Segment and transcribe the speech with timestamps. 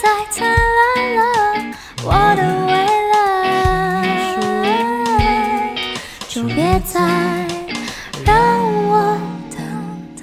[0.00, 1.20] 再灿烂了，
[2.04, 2.72] 我的未
[3.12, 3.18] 来，
[6.28, 7.00] 就别再
[8.24, 8.32] 让
[8.86, 9.18] 我
[9.50, 9.58] 等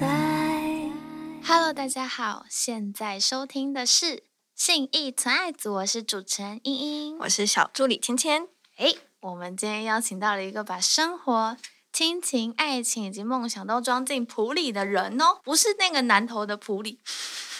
[1.46, 4.22] Hello，大家好，现在收听的是
[4.54, 7.18] 信义存爱组，我是主持人茵茵。
[7.18, 8.48] 我是小助理芊芊。
[8.78, 11.58] 哎，我们今天邀请到了一个把生活、
[11.92, 17.00] 亲情、爱情以及梦想都装进谱里的人哦，不是那个南头的普里，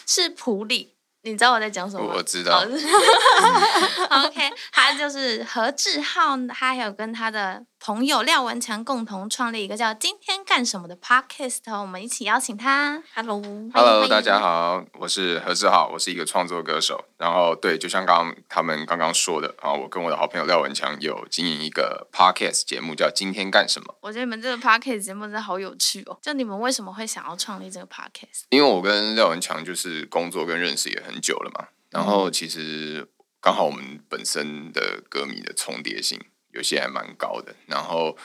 [0.06, 0.95] 是普里。
[1.30, 2.14] 你知道我在讲什么吗？
[2.16, 2.66] 我知道哦
[4.26, 13.00] OK，他就是何志浩，他还有跟他的朋友廖文强共同创立一个叫“今天干什么”的 Podcast，哦我们一起邀请他。
[13.14, 14.40] Hello，欢迎 Hello，大家。
[14.40, 17.04] 好，我是何志浩，我是一个创作歌手。
[17.16, 23.94] 然后对，就像刚刚他们刚刚说的啊，我跟我的好朋友廖文强有经营一个 podcast 节目，叫《今天干什么》。
[24.00, 26.18] 我觉得你们这个 Podcast 节目真的好有趣哦！
[26.20, 28.46] 就你们为什么会想要创立这个 Podcast？
[28.48, 33.08] 因为我跟廖文强就是工作跟认识也很久了嘛，然后其实
[33.40, 36.20] 刚好我们本身的歌迷的重叠性
[36.56, 38.16] 有些还蛮高的，然后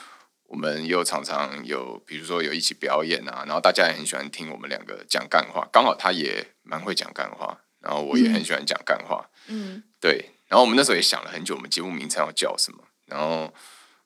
[0.46, 13.52] 我们又常常有，比如说有一起表演啊，然后大家也很喜欢听我们两个讲干话，刚好他也蛮会讲干话，然后我也很喜欢讲干话，嗯，对，然后我们那时候也想了很久，我们节目名称要叫什么，然后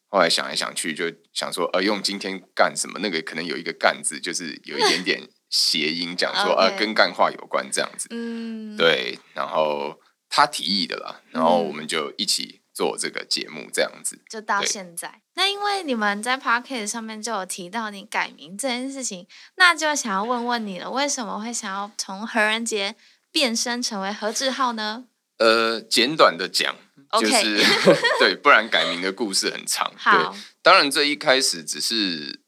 [0.09, 2.99] 后来想来想去，就想说，呃，用今天干什么？
[3.01, 8.07] 那个可能有一个“干”字，就是有一点点谐音，讲说呃 跟干话有关这样子。
[8.11, 14.21] 嗯，对，然后他提议的啦，然后嗯我们就一起做这个节目这样子。
[14.29, 15.23] 就到现在。
[15.35, 22.95] 那因为你们在 Podcast 上面就有提到你改名这件事情，那就想要问问你了，为什么会想要从何仁杰
[23.33, 25.07] 变身成为何志浩呢？
[25.39, 26.77] 呃，简短的讲。
[27.21, 27.63] 就是
[28.19, 29.91] 对，不然改名的故事很长。
[29.91, 32.41] 对好，，当然这一开始只是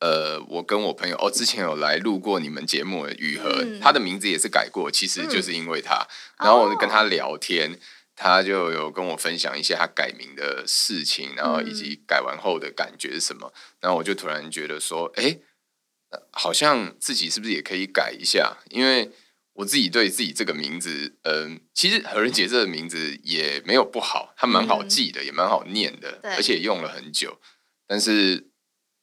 [0.00, 5.94] 呃，我跟我朋友哦，之前有来录过你们节目的雨禾，嗯他的名字也是改过，其实就是因为他。
[5.94, 6.06] 哦
[6.44, 7.80] 然后我就跟他聊天，
[8.18, 13.52] 他就有跟我分享一些他改名的事情，然后以及改完后的感觉是什么。
[13.80, 15.38] 然后我就突然觉得说，哎、
[16.10, 18.58] 呃好像自己是不是也可以改一下？
[18.70, 19.12] 因为
[19.52, 27.40] 我自己对自己这个名字，嗯、其实何仁杰这个名字也没有不好，它蛮好记的，也蛮好念的，而且用了很久。
[27.86, 28.48] 但是，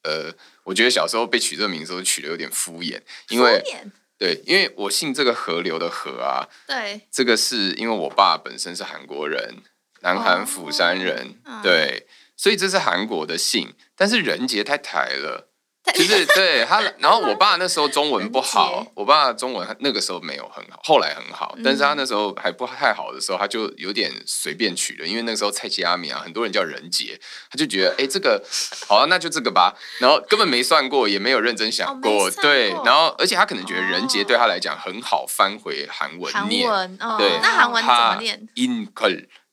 [0.02, 0.32] 呃，
[0.64, 9.62] 我觉得小时候被取这个名字都取的有点敷衍，因为敷衍对，因为我姓这个河流的河啊，对，这个是因为我爸本身是韩国人，
[10.00, 12.06] 南韩釜山人，对，
[12.36, 15.50] 所以这是韩国的姓，但是仁杰太台了。
[15.94, 27.18] 就是对 他，然后我爸那时候中文不好，我爸中文那个时候没有很好，后来很好，但是他嗯那时候还不太好的时候，他就有点随便取了，因为那个时候蔡奇阿米啊，很多人叫仁杰，
[27.50, 28.42] 他就觉得哎、诶这个
[28.88, 38.88] 好啊，那就这个吧，然后根本没算过，也没有认真想哦过，对，然后而且他可能觉得仁杰哦对他来讲很好翻回韩文韩念，文哦，对那韩文怎么他念？in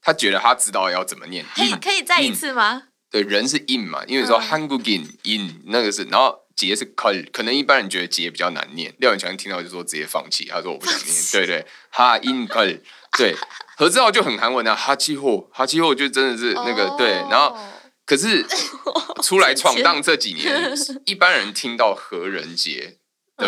[0.02, 2.84] 他觉得他知道要怎么念可以可以再一次吗？
[3.14, 12.80] 对，人是 in 嘛，因为说嗯 Hangugin in 那个是，然后杰是 kal，可能一般人觉得杰比较难念，廖永强听到就说直接放弃，他说我不想念， 对对，哈 in kal，
[13.16, 13.36] 对，
[13.78, 17.70] 何志浩就很韩文啊，哈气货，哈气货就真的是那个、对，然后哦
[18.04, 18.44] 可是
[19.22, 20.74] 出来闯荡这几年，
[21.06, 22.98] 一般人听到何仁杰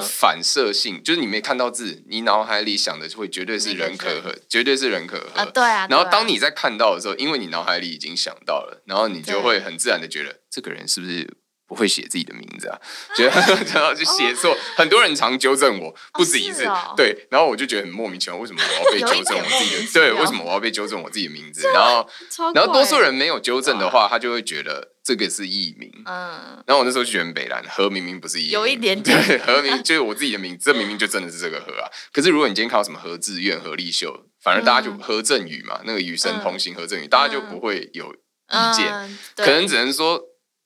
[0.01, 5.39] 反射性，就是你没看到字，你脑海里想的会绝对是那个人可和，绝对是人可和。
[5.41, 11.27] 啊，对啊，然后当你在看到的时候，因为你脑海里已经想到了，然后你就会很自然的觉得这个人是不是
[11.67, 12.77] 不会写自己的名字啊？
[13.17, 13.31] 觉得
[13.73, 16.67] 然后就写错，很多人常纠正我，不止一次。
[16.95, 19.91] 对，然后我就觉得很莫名其妙，为什么我要被纠正我自己的？
[19.93, 21.67] 对，为什么我要被纠正我自己的名字？
[21.73, 22.07] 然后，
[22.53, 25.91] 然后多数人没有纠正的话，他就会觉得这个是艺名。
[26.05, 29.15] 嗯，然后我那时候就觉得很北兰，何明明不是艺名，有一点点。
[29.27, 31.87] 对，何明就是我自己的名字，这明明就真的是这个何啊。
[32.11, 39.17] 可是如果你今天看到什么何志远、何立秀，反而大家就嗯何振宇嘛，那个与神同行何振宇，大家就不会有意见，嗯。
[39.35, 40.19] 可能只能说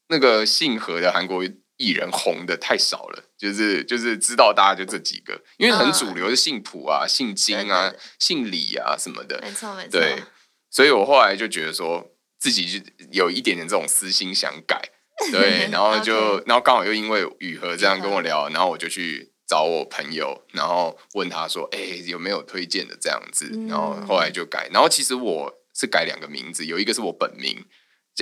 [0.07, 1.43] 那个姓何的韩国
[1.77, 10.23] 艺人红的太少了，就是就是知道大家就这几个，因为很主流是姓朴啊、姓金啊姓李啊什么的，没错没错，对，
[10.69, 12.79] 所以我后来就觉得说自己就
[13.11, 14.81] 有一点点这种私心想改，
[15.31, 27.65] 对，然后就然后刚好又因为雨禾这样跟我聊，然后我就去找我朋友，然后问他说，哎、有没有推荐的这样子，然后嗯后来就改，然后其实我是改两个名字，有一个是我本名，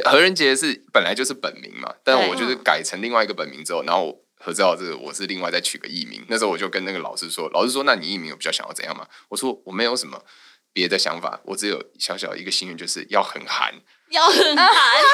[0.06, 4.24] 何仁杰是本来就是本名嘛，但我就是改成另外一个本名之后，然后我。
[4.40, 9.08] 何志浩这个我是另外再取个艺名，那时候我就跟那个老师说，老师说那你艺名有比较想要怎样吗？
[9.30, 10.24] 我说我没有什么
[10.72, 13.74] 别的想法，我只有小小一个心愿，就是要很韩，
[14.10, 14.68] 要很寒，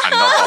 [0.04, 0.46] 寒 到爆，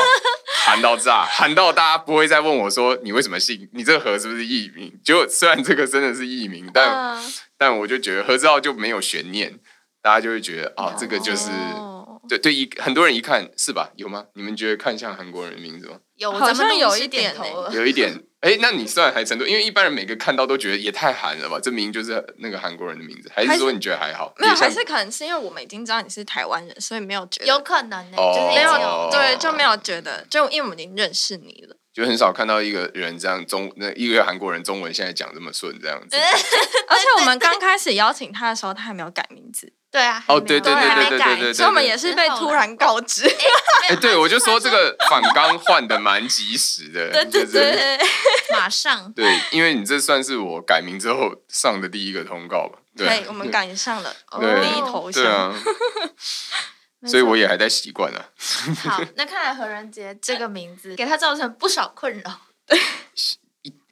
[0.64, 4.92] 喊到炸，喊到大家不会再问我说你为什么姓，你这个何是不是艺名？
[5.04, 9.58] 结果虽然这个真的是艺名，但、嗯但我就觉得何志浩就没有悬念，
[10.02, 13.88] 大家就会觉得啊，这个就是哦对对一很多人一看是吧？
[13.96, 14.26] 有吗？
[14.34, 15.96] 你们觉得看像韩国人的名字吗？
[16.16, 17.34] 有，好像有一点。
[17.72, 21.58] 有一点，哎，那你算还程度，因为一般人每个看到都觉得也太韩了吧？
[21.60, 24.32] 这明明就是那个韩国人的名字，还还是是说你觉得还好？
[24.38, 31.76] 没有，还是可能是因为我们已经知道你是台湾人，所以没有觉得有可能呢、哦就是没有对，就没有觉得，就因为我们已经认识你了。
[31.92, 36.14] 就很少看到一个人这样中那一个韩国人中文现在讲这么顺这样子。
[36.88, 43.26] 而且我们刚开始邀请他的时候，他还没有改名字，对啊，哦对对对对对对对所以我们也是被突然告知。
[43.88, 47.98] 哎，对，我就说这个反刚换的蛮及时的， 对对就是对，
[48.52, 52.78] 马上对，因为你这算是我改名之后上的第一个通告吧？
[52.94, 55.50] 对我们赶上了对第一头对像。
[55.50, 55.54] 啊，
[57.08, 58.20] 所以我也还在习惯啊。
[58.84, 59.00] 好。
[59.14, 62.40] 那看来何仁杰这个名字给他造成不少困扰。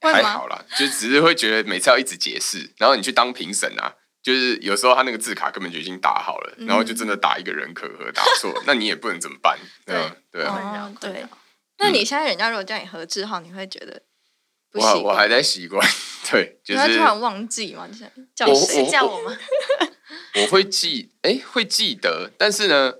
[0.02, 9.58] 会吗还好啦，就只是会觉得每次要一直解释，然后你去当评审啊，就是有时候他那个字卡根本就已经打好了，然后就真的打一个人可和打错，那你也不能怎么办？
[9.84, 11.26] 对啊，对啊，对
[11.76, 14.00] 那你现在人家如果叫你何志浩，你会觉得
[14.72, 15.04] 不我习惯？
[15.04, 15.86] 我还在习惯，
[16.30, 18.82] 对，就是突然忘记嘛，就是叫我谁？
[18.84, 19.36] 是叫我吗？
[20.40, 22.94] 我会记，哎，会记得，但是呢，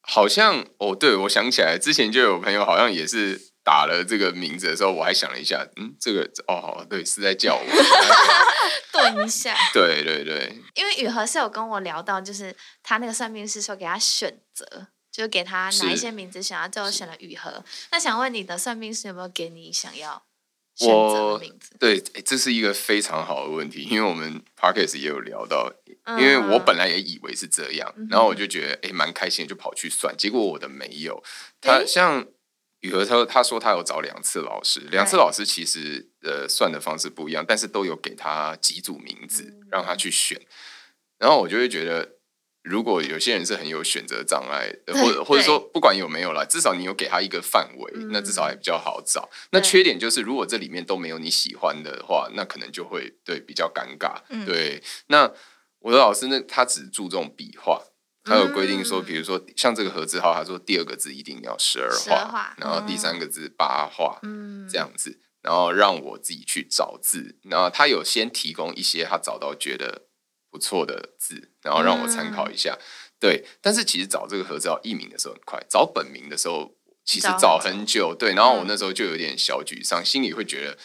[0.00, 7.64] 好像哦，对我想起来，之前就有朋友好像也是打了这个名字的时候，我还想了一下，嗯，这个哦，对，是在叫我，
[8.92, 12.54] 顿一下，对对对，因为雨禾是有跟我聊到，就是
[12.84, 17.64] 他那个算命师说给他选择，就是给他哪一些名字想要，最后选了雨禾。
[17.90, 20.22] 那想问你的算命师有没有给你想要
[20.76, 21.74] 选择的名字？
[21.80, 31.20] 对，诶这是一个非常好的问题，因为我们 podcast 也有聊到，因因为我本来也以为是这样，嗯然后我就觉得哎蛮开心的，就跑去算，结果我的没有。
[31.60, 31.84] 他诶？
[31.86, 32.24] 像
[32.80, 40.40] 雨禾他他说他有找两次老师，两次老师其实呃算的方式不一样，但是都有给他几组名字嗯让他去选，
[41.18, 42.16] 然后我就会觉得。
[42.68, 49.30] 如果有些人是很有选择障碍的，或者或者说不管有没有啦，至少你有给他一个范围，那至少还比较好找。
[49.52, 54.20] 那缺点就是，如果这里面都没有你喜欢的话，那可能就会对比较尴尬。
[54.30, 55.32] 嗯对，那
[55.78, 57.80] 我的老师呢，他只注重笔画，
[58.26, 70.08] 他有规定说，嗯比如说像这个何字号，他说第二个字一定要十二画画，然后第三个字八画，嗯，这样子，然后让我自己去找字，然后他有先提供一些他找到觉得
[70.50, 72.76] 不错的字，然后让我参考一下。
[73.18, 78.14] 对，但是其实找这个合字号艺名的时候很快，找本名的时候其实找很久。
[78.14, 80.76] 对，然后我嗯那时候就有点小沮丧，心里会觉得。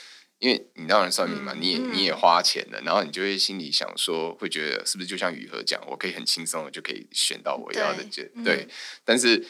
[0.42, 8.68] 因为你当然算命嘛，嗯你也你也花钱了，然后你就会心里想说，会觉得是不是就像雨禾讲，我可以很轻松的就可以选到我要的对就嗯对，
[9.06, 9.48] 但是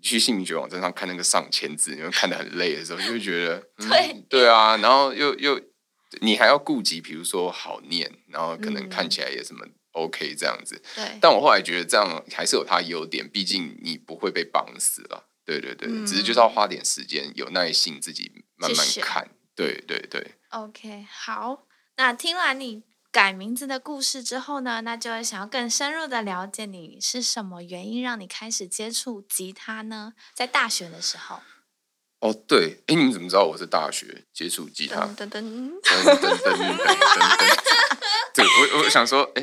[0.00, 5.60] 去姓名学网站上看那个上千字，你会看得很累的时候，就会觉得，嗯、对对啊，然后又又
[6.20, 10.80] 你还要顾及，比如说好念，然后可能嗯看起来也什么 OK 这样子。
[10.94, 15.28] 对，但我后来觉得这样还是有它优点，毕竟你不会被绑死了。
[15.44, 19.28] 对对对，嗯只是就是要花点时间，有耐心，自己慢慢看。
[19.60, 21.66] 对对对，OK，好。
[21.96, 30.14] 那听完你改名字的故事之后呢，那就会想要更深入的了解你是什么原因让你开始接触吉他呢？
[30.34, 31.40] 在大学的时候，
[32.20, 35.02] 哦对，哎，你们怎么知道我是大学接触吉他？
[35.08, 37.58] 噔噔噔，噔噔噔噔噔噔，
[38.32, 39.42] 对我我想说，哎，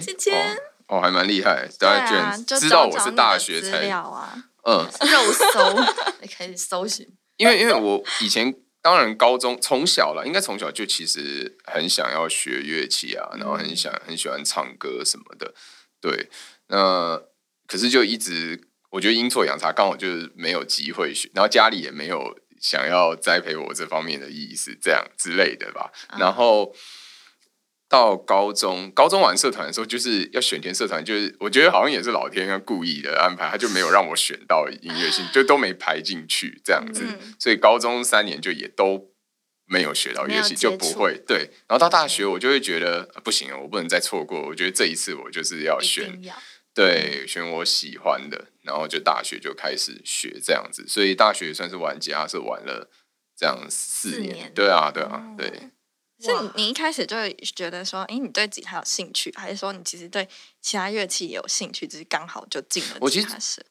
[0.88, 4.34] 哦哦，还蛮厉害，大家居然知道我是大学才料啊，
[4.64, 5.80] 嗯，肉搜，
[6.22, 15.54] 你开始搜寻，因为因为我以前当然高中从小了，应该从小就其实很想要学乐器啊，然后很想很喜欢唱歌什么的，
[16.00, 16.30] 对，
[16.68, 17.22] 那
[17.68, 26.20] 可是就一直我觉得阴错阳差，刚好就是没有机会学，然后家里也没有想要栽培我这方面的意思，这样之类的吧，嗯。
[26.20, 26.74] 然后。
[27.90, 39.12] 到高中，高中玩社团的时候，就是要选填社团，就是我觉得好像也是老天要故意的安排，他就没有让我选到音乐性， 就都没排进去这样子，嗯所以高中三年就也都
[39.66, 41.50] 没有学到乐器，就不会对。
[41.68, 44.42] 然后到大学，我就会觉得、呃不行了，我不能再错过。
[44.48, 46.34] 我觉得这一次我就是要选要。
[46.74, 52.90] 对，选我喜欢的，然后就大学就开始学这样子，所以大学算是玩吉他是玩了
[53.36, 55.52] 这样四年，四年对啊，对啊，哦对。
[56.20, 60.28] 是你你一开始就会觉得说，哎，你对吉他有兴趣，还是说你其实对
[60.62, 63.64] 其他乐器也有兴趣，只是刚好就进了我其实吉他社？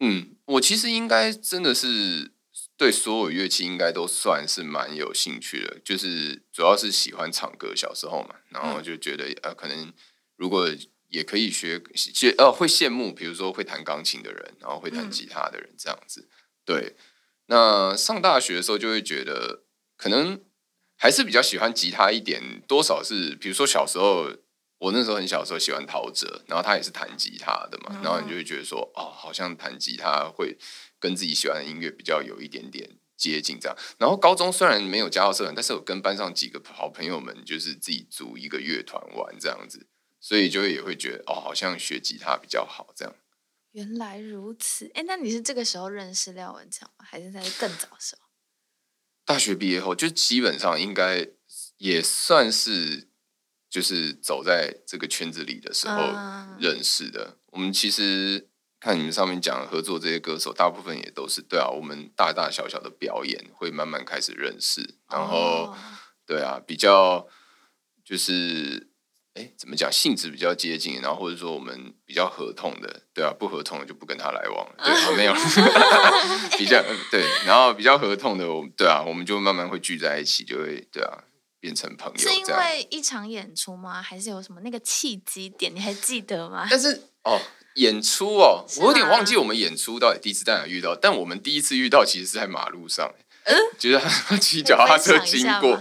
[0.00, 2.30] 嗯，我其实应该真的是
[2.76, 9.92] 对所有乐器应该都算是蛮有兴趣的，就是主要是喜欢唱歌，小时候嘛，然后就觉得、呃，可能
[10.36, 10.68] 如果
[11.08, 16.28] 也可以学，学呃会羡慕，比如说会弹钢琴的人，然后会弹嗯吉他的人这样子。
[16.64, 16.94] 对，
[17.46, 19.64] 那上大学的时候就会觉得
[19.96, 20.40] 可能
[20.98, 24.28] 还是比较喜欢吉他一点，多少是比如说小时候
[24.78, 30.58] 我那时候很小时候喜欢陶喆，然后他也是弹吉他的嘛，然后你就会觉得说，哦，好像弹吉他会
[30.98, 33.76] 跟自己喜欢的音乐比较有一点点接近这样。
[33.98, 39.86] 然后高中虽然没有加入社团，但是我跟班上几个好朋友们就是自己组一个乐团玩这样子，
[40.20, 43.14] 所以就也会觉得，哦，好像学吉他比较好这样。
[43.72, 47.04] 原来如此，哎，那你是这个时候认识廖文强吗？
[47.08, 48.27] 还是在更早的时候？
[49.28, 51.28] 大学毕业后，就基本上应该
[51.76, 53.08] 也算是
[53.68, 57.36] 就是走在这个圈子里的时候啊认识的。
[57.48, 58.48] 我们其实
[58.80, 65.76] 看你们上面讲合作这些歌手，大部分也都是对啊，我们大大小小的表演会慢慢开始认识，然后、哦
[66.24, 67.28] 对啊，比较
[68.02, 68.88] 就是。
[69.38, 69.90] 哎，怎么讲？
[69.92, 75.34] 性质比较接近，然后或者说我们比较合同的，对啊，不合同的就不跟他来往了，对啊，没有，
[76.58, 81.22] 比较嗯对，然后比较合同的，我们对啊，我们就慢慢会聚在一起，就会对啊，
[81.60, 82.44] 变成朋友是因。
[82.46, 84.02] 为一场演出吗？
[84.02, 85.72] 还是有什么那个契机点？
[85.74, 86.66] 你还记得吗？
[86.68, 87.40] 但是哦，
[87.76, 93.12] 演出哦，我有点忘记我们演出到底第一次在哪遇到，但我们第一次遇到其实是在马路上，
[93.78, 95.80] 就是他 骑脚踏车经过，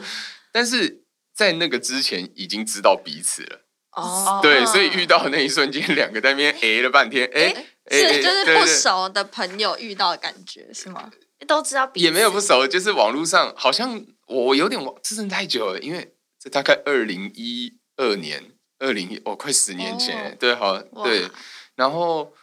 [0.52, 1.04] 但是
[1.38, 3.62] 在那个之前已经知道彼此了。
[3.92, 11.12] 哦，对，所以遇到的那一瞬间， 两个在那边 A 了半天，哎哎，哎是就是不熟的朋友遇到的感觉是吗？
[11.48, 21.30] 都知道彼此也没有不熟，就是网络上好像我有点忘，这真太久了，因为这大概二零一二年，二零哦快十年前，哦对，好哇对，
[21.76, 22.34] 然后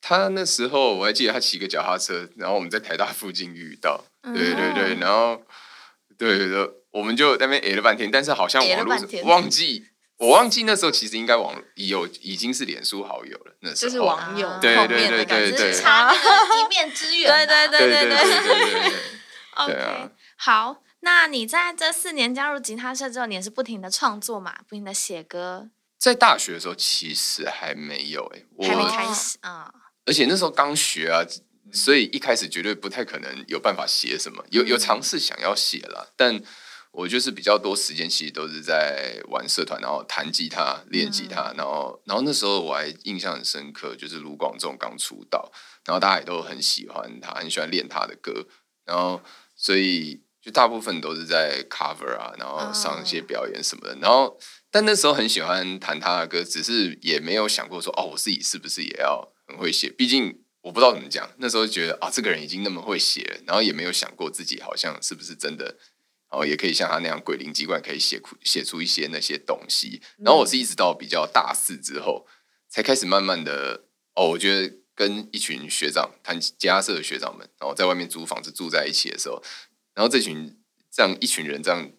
[0.00, 5.42] 他那时候我还记得他骑个脚踏车，然后我们在台大附近遇到，对对对，嗯然后
[6.18, 8.62] 对对对，我们就在那边 a 了半天但是好像
[9.24, 9.84] 忘记
[10.16, 13.90] 我忘记那时候其实应该网有已经是脸书好友了那时候。
[13.90, 18.92] 就是网友后对对对觉是差一面之缘对对对对对
[19.58, 25.68] ok 好那你在这四年加入吉他社之后你也是不停的创作嘛不停的写歌？
[25.98, 29.72] 在大学的时候其实还没有哎我还没开始啊。
[30.06, 31.24] 而且那时候刚学啊
[31.72, 36.40] 所以一开始绝对不太可能有办法写什么有有尝试想要写了但
[36.96, 45.50] 我就是比较多时间其实都是在玩社团，然后弹吉他、练吉他，然后然后那时候我还印象很深刻，就是卢广仲刚出道，
[45.84, 48.46] 然后大家也都很喜欢他，很喜欢练他的歌，
[48.84, 49.20] 然后
[49.56, 54.38] 所以就大部分都是在 cover 啊，然后上一些表演什么的，然后
[54.70, 59.90] 但那时候很喜欢弹他的歌，只是也没有想过说哦，我自己是不是也要很会写？
[59.90, 65.76] 毕竟我不知道怎么讲，那时候觉得啊，这个人已经那么会写了，然后也没有想过自己好像是不是真的。
[66.34, 70.02] 然后也可以像他那样鬼灵机怪，可以写出写出一些那些东西。
[70.18, 72.26] 然后我是一直到比较大四之后，
[72.68, 73.84] 才开始慢慢的
[74.16, 79.40] 哦，我觉得跟一群学长谈吉他社的学长们，然后在外面租房子住在一起的时候，
[79.94, 80.58] 然后这群
[80.90, 81.92] 这样一群人这样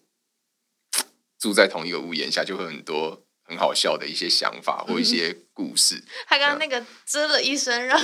[1.40, 6.02] 住在同一个屋檐下，就会很多很好笑的一些想法或一些故事。
[6.26, 7.98] 他刚刚那个吱了一声，让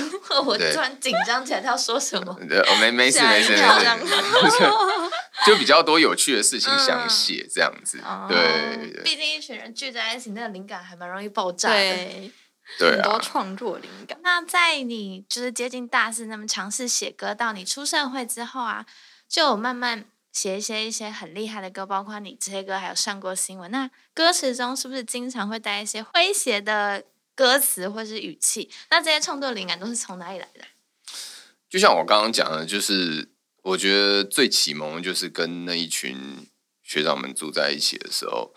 [0.45, 2.37] 我突然紧张起来，他要说什么？
[2.47, 3.55] 对，哦，没没事没事
[5.45, 7.99] 就比较多有趣的事情想写这样子。
[8.05, 11.75] 哦对对毕竟一群人聚在一起，那个灵感还蛮容易爆炸的。
[11.75, 12.31] 对，
[12.79, 14.17] 对很多啊，创作灵感。
[14.23, 18.85] 那在你就是接近大四，那么尝试写歌，到你出社会之后啊，
[19.27, 23.69] 就有慢慢写一些一些很厉害的歌，包括你这些歌还有上过新闻。
[23.69, 28.69] 那歌词中是不是经常会带一些诙谐的歌词或是语气？
[28.89, 30.65] 那这些创作灵感都是从哪里来的？
[31.69, 33.29] 就像我刚刚讲的，就是
[33.61, 36.47] 我觉得最启蒙就是跟那一群
[36.81, 38.55] 学长们住在一起的时候，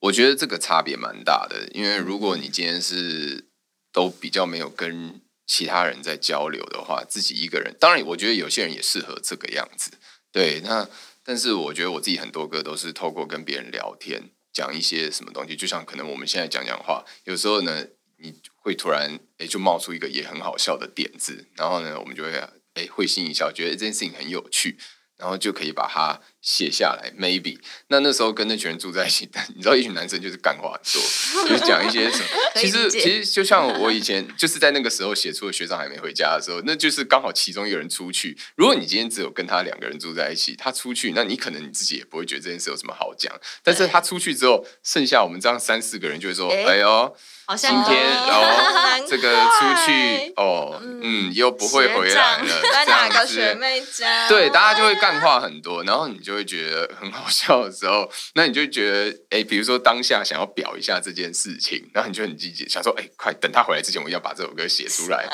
[0.00, 1.68] 我觉得这个差别蛮大的。
[1.72, 3.48] 因为如果你今天是
[3.92, 9.92] 都比较没有跟其他人在交流的话，自己一个人，当然我觉得有些人也适合这个样子。
[10.30, 10.88] 对，那
[11.24, 17.86] 但是我觉得我自己很多歌都是透过跟别人聊天，讲一些什么东西，就像可能我们现在讲讲话，有时候呢，
[18.18, 22.30] 你会突然诶就冒出一个也很好笑的点子，然后呢，我们就会
[22.74, 24.78] 诶会心一笑，觉得这件事情很有趣，
[25.18, 27.12] 然后就可以把它写下来。
[27.18, 27.58] Maybe
[27.88, 32.24] 那那时候跟那群人住在一起，但你知道一群男生就是干话很多，就是讲一些什么。
[32.56, 38.36] 其实其实就像我以前就是在那个时候写出了学长还没回家的时候，那就是刚好其中一个人出去。
[38.56, 43.34] 如果你今天只有跟他两个人住在一起，他出去，那你可能你自己也不会觉得这件事有什么好讲。
[43.62, 47.16] 但是他出去之后，剩下我们这样三四个人就会说：“哎呦，
[47.48, 54.28] 好今天可以哦，这个出去哦，嗯嗯，又不会回来了，在这样子哪个学妹家？
[54.28, 65.26] 对，大家就会干话很多，然后你就会觉得很好笑的时候，那你就觉得，哎，比如说当下想要表一下这件事情，然后你就很积极，想说，哎，快等他回来之前，我要把这首歌写出来，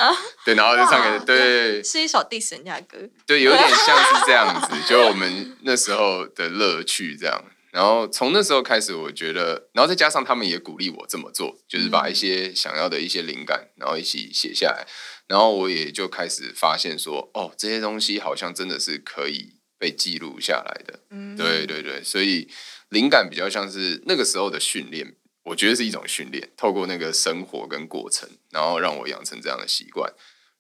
[0.45, 2.97] 对，然后就唱哇给，对是一首 diss 人家的歌。
[3.27, 7.45] 对，有点像是这样子，就我们那时候的乐趣这样，
[7.75, 14.87] 然后从那时候开始，我觉得，然后再加上他们也鼓励我这么做，就是把一些想要的一些灵感，然后一起写下来，
[15.27, 21.01] 然后我也就开始发现说，哦，这些东西好像真的是可以被记录下来的。
[21.11, 22.49] 嗯，对对对，所以
[22.91, 25.17] 灵感比较像是那个时候的训练，
[25.47, 30.15] 我觉得是一种训练，透过那个生活跟过程，然后让我养成这样的习惯，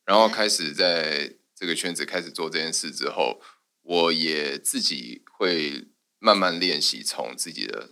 [0.05, 3.41] 然后开始在这个圈子开始做这件事之后，
[3.83, 5.87] 我也自己会
[6.25, 7.91] 慢慢练习从自己的，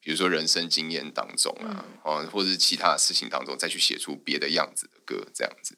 [0.00, 5.76] 比如说人生经验当中啊，哦，或者是其他的事情当中，再去写出别的样子的歌，这样子。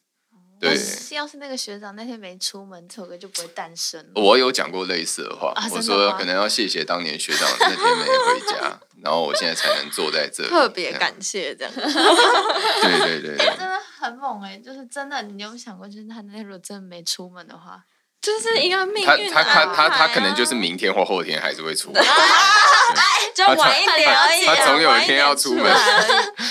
[0.60, 0.76] 对
[1.16, 4.22] 要，是那个学长那天没出门，这首歌就不会诞生了。
[4.22, 10.48] 我有讲过类似的话，啊我说可能要谢谢当年学长那天没回家， 然后我现在才能坐在这里。
[10.50, 11.72] 特别感谢这样。
[11.74, 17.82] 对对对对真的很猛哎、就是真的，你有没有想过，就是他那天如果真的没出门的话，
[18.20, 22.04] 就是一个命他运他他他他可能就是啊明天或后天还是会出门，
[23.34, 25.64] 就晚一点而已啊，他总有一天要出门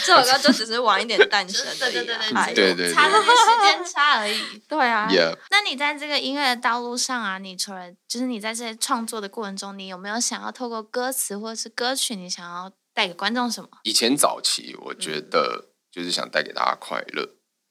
[0.03, 1.97] 这首歌就只是晚一点诞生而已
[2.33, 2.45] 啊。
[2.47, 4.41] 对对对对对对差那些时间差而已。
[4.67, 5.19] 对啊，也
[5.51, 13.69] 那你在这个音乐的道路上啊，你除了就是你在这些创作的过程中，你有没有想要透过歌词或者是歌曲，你想要带给观众什么？
[13.83, 17.29] 以前早期我觉得就是想带给大家快乐，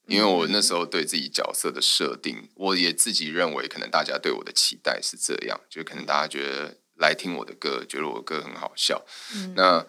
[0.09, 9.05] 因为我那时候对自己角色的设定，我也自己认为可能大家对我的期待是这样，就可能大家觉得来听我的歌，觉得我的歌很好笑。
[9.35, 9.85] 嗯那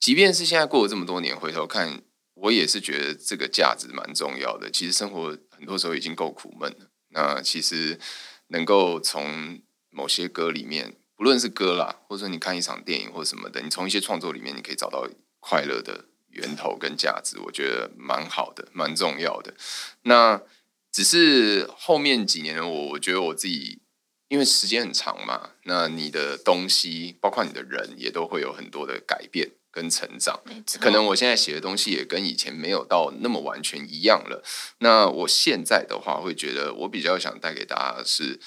[0.00, 2.02] 即便是现在过了这么多年，回头看，
[2.34, 4.68] 我也是觉得这个价值蛮重要的。
[4.68, 8.00] 其实生活很多时候已经够苦闷了，那其实
[8.48, 19.54] 能够从某些歌里面，不论是歌啦，或者说你看一场电影或什么的，你从一些创作里面，你可以找到快乐的源头跟价值，我觉得蛮好的，蛮重要的。
[20.02, 20.42] 那
[20.90, 23.80] 只是后面几年，我我觉得我自己。
[24.28, 30.40] 因为时间很长嘛，那你的东西，包括你的人，也都会有很多的改变跟成长。
[30.80, 34.42] 可能我现在写的东西也跟以前没有到那么完全一样了。
[34.78, 38.40] 那我现在的话，会觉得我比较想带给大家的是，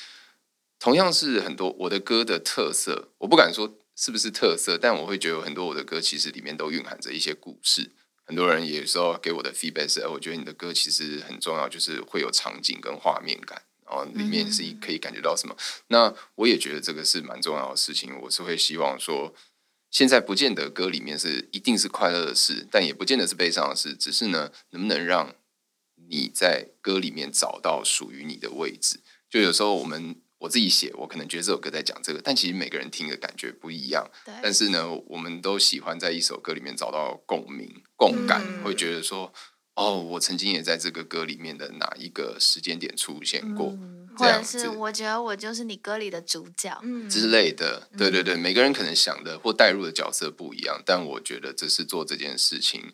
[0.80, 7.92] 同样是很多我的歌的特色，我不敢说是不是特色，但我会觉得有很多我的歌其实里面都蕴含着一些故事。
[8.26, 15.56] 很多人有时候给我的 feedback 我觉得你的歌其实很重要，就是会有场景跟画面感，然后里面是可以感觉到什么。
[15.88, 19.34] 那我也觉得这个是蛮重要的事情，我是会希望说。
[19.92, 25.34] 现在不见得歌里面是一定是快乐的事，但也不见得是悲伤的事，只是呢，能不能让
[26.10, 29.00] 你在歌里面找到属于你的位置？
[29.30, 34.06] 就有时候我们我自己写，我可能觉得这首歌在讲这个，但其实每个人听的感觉不一样。
[34.26, 39.34] 对，但是呢，我们都喜欢在一首歌里面找到共鸣、共感，嗯会觉得说，
[39.76, 43.68] 哦，我曾经也在这个歌里面的哪一个时间点出现过。
[43.68, 52.94] 嗯或者是我觉得我就是你歌里的主角，嗯之类的，对对对，每个人可能想的或带入的角色不一样，但我觉得这是做这件事情，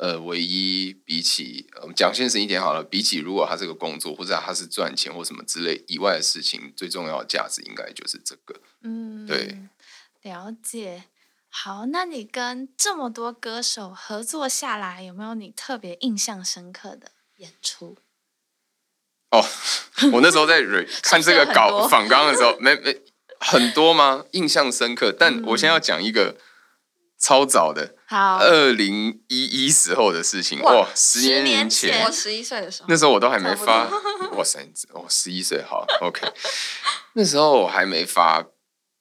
[0.00, 8.58] 呃，唯一比起我们讲现实一点好了，比起如果他这个工作或者他是赚钱或什么之类以外的事情，最重要的价值应该就是这个。
[8.82, 9.58] 嗯，对，
[10.22, 11.04] 了解。
[11.50, 17.98] 好，那你跟这么多歌手合作下来，有没有你特别印象深刻的演出？
[19.32, 19.44] 哦，
[20.14, 20.62] 我那时候在
[21.04, 22.98] 看这个很稿多访纲的时候，没没
[23.38, 24.24] 很多吗？
[24.30, 26.38] 印象深刻，但我先要讲一个
[27.20, 32.04] 超早的，好，二零一一时候的事情，哇哇，十十年年前。
[32.04, 33.84] 我十一岁的时候，那时候我都还没发，
[34.32, 36.26] 哇塞，我十一岁，好，OK，
[37.12, 38.46] 那时候我还没发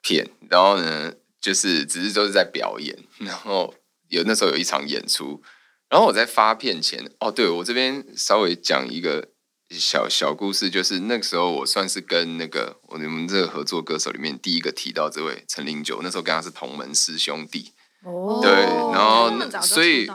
[0.01, 3.73] 片，然后呢，就是只是都是在表演，然后
[4.09, 5.41] 有那时候有一场演出，
[5.89, 9.29] 然后我在发片前，哦，对我这边稍微讲一个
[9.69, 17.71] 小小故事，就是那个时候我算是跟那个我们这个合作歌手里面第一个提到这位陈零九，那时候跟他是同门师兄弟，
[18.03, 18.51] 哦对
[18.93, 20.09] 然后所以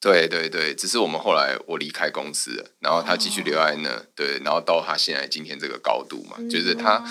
[0.00, 7.02] 对对对，只是我们后来我离开公司了，然后他继续留在那，对，然后到他现在今天这个高度嘛，就是他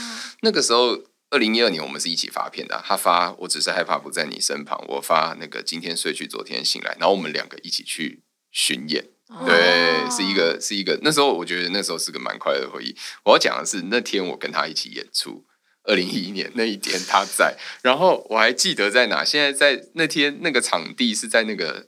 [0.41, 0.98] 那个时候
[1.30, 9.04] 二零一二年我们是一起发片的啊，他发我只是害怕不在你身旁，我发那个今天睡去昨天醒来，然后我们两个一起去巡演，
[9.45, 12.95] 对，哦是一个是一个那时候我觉得那时候是个蛮快乐的回忆。
[13.26, 15.43] 我要讲的是那天我跟他一起演出。
[15.86, 19.24] 二零一一年那一天他在，然后我还记得在哪。
[19.24, 21.88] 现在在那天那个场地是在那个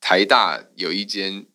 [0.00, 1.46] 台大有一间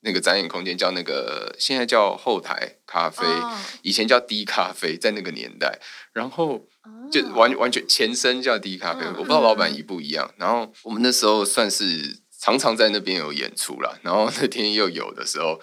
[0.00, 5.80] 那个展演空间，叫那个现在叫后台咖啡，哦以前叫低咖啡，在那个年代，
[6.12, 6.66] 然后
[7.10, 10.32] 就哦完完全前身叫低咖啡，嗯我不知道老板一不一样。
[10.36, 15.60] 然后我们那时候算是常常在那边有演出啦，然后那天又有的时候，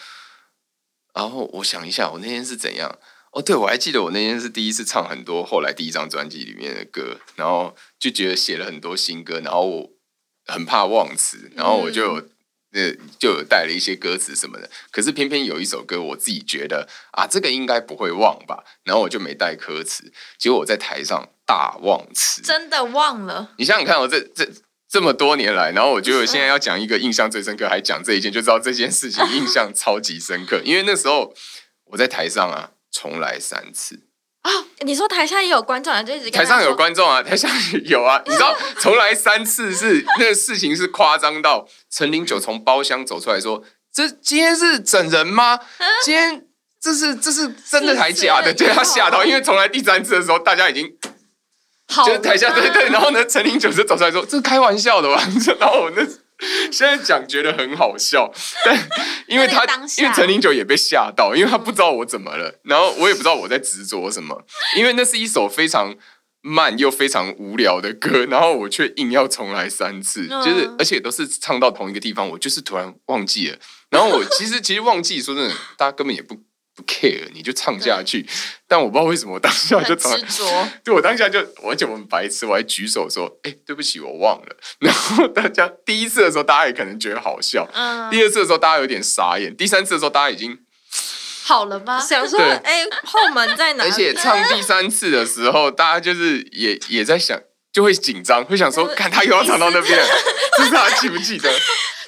[1.14, 2.98] 然后我想一下，我那天是怎样？
[3.36, 9.90] 哦，对，我还记得我那天是第一次唱很多后来第一张专辑里面的歌，然后就觉得写了很多新歌，然后我
[10.46, 12.14] 很怕忘词，然后我就有
[12.72, 14.70] 呃就有带了一些歌词什么的。
[14.90, 22.42] 可是偏偏有一首歌，我自己觉得啊，这个应该不会忘吧，然后我就没带歌词，结果我在台上大忘词。
[22.42, 23.52] 真的忘了。
[23.58, 24.50] 你想想看，我这这
[24.88, 31.36] 这么多年来，然后我觉得我现在要讲一个印象最深刻，还讲这一件，就知道这件事情印象超级深刻，因为那时候
[31.88, 32.72] 我在台上啊。
[32.96, 34.00] 重来三次
[34.44, 34.50] 啊！
[34.82, 37.50] 你说台下也有观众啊，就一直台上有观众啊， 台下
[37.84, 38.22] 有啊。
[38.26, 45.60] 你知道重来三次是那个事情是夸张到陈林九从包厢走出来说：“这今天是整人吗？
[46.06, 46.48] 今天
[46.80, 50.88] 这是这是真的还假的？”对他吓到，因为重来第三次的时候，大家已经
[52.06, 55.22] 就是台下对对，然后呢，陈林九就走出来说：“这是开玩笑的吧？”
[55.60, 56.04] 然后我那。
[56.72, 58.32] 现在讲觉得很好笑，
[58.64, 58.78] 但
[59.28, 59.64] 因为他
[59.98, 64.46] 因为陈林九也被吓到，因为他不知道我怎么了， 然后我也不知道我在执着什么，
[64.78, 65.96] 因为那是一首非常
[66.42, 73.58] 慢又非常无聊的歌，然后我却硬要重来三次，就是而且都是唱到同一个地方，我就是突然忘记了，
[73.90, 76.45] 然后我其实其实忘记说真的，大家根本也不。
[76.76, 78.26] 不 care，你就唱下去。
[78.68, 87.64] 但我不知道为什么我当下就执着， 对我当下就，而且我很白痴，我还举手说：“哎，对不起，我忘了。”然后大家第一次的时候，大家也可能觉得好笑；，
[88.12, 90.58] 第二次的时候，大家有点傻眼；，第三次的时候，大家已经
[91.46, 91.98] 好了吗？
[92.00, 97.40] 想说：“哎，后门在哪？”而且唱第三次的时候，大家就是也也在想，
[97.72, 100.06] 就会紧张，会想说：“看他又要唱到那边，
[100.58, 101.50] 不知道他记不记得。”